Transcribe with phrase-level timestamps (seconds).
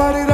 [0.00, 0.29] started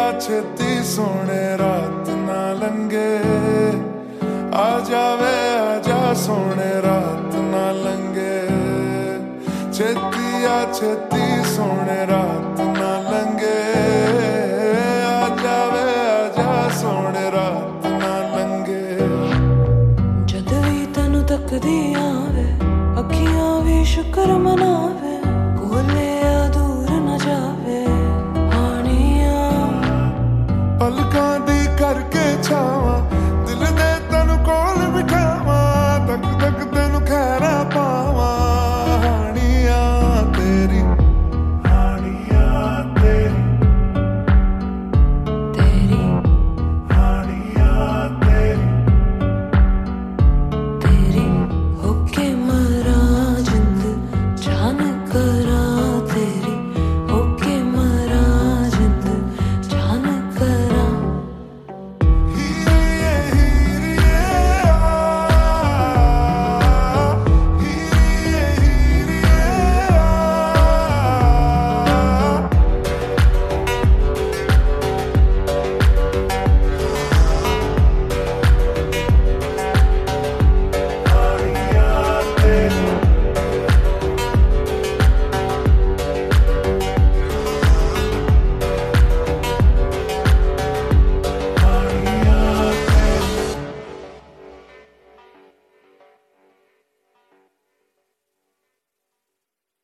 [0.00, 3.16] ਛੇਤੀ ਛੇਤੀ ਸੋਹਣੇ ਰਾਤ ਨਾ ਲੰਗੇ
[4.54, 8.40] ਆ ਜਾਵੇ, ਆ ਜਾ ਸੋਹਣੇ ਰਾਤ ਨਾ ਲੰਗੇ
[9.72, 13.58] ਛੇਤੀ ਆ, ਛੇਤੀ ਸੋਹਣੇ ਰਾਤ ਨਾ ਲੰਗੇ
[15.06, 18.98] ਆ ਜਾਵੇ, ਆ ਜਾ ਸੋਹਣੇ ਰਾਤ ਨਾ ਲੰਗੇ
[20.26, 21.89] ਜਦ ਵੀ ਤੈਨੂੰ ਤੱਕਦੀ